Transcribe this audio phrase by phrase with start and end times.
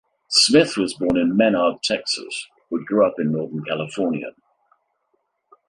[0.31, 4.31] Smith was born in Menard, Texas but grew up in Northern California.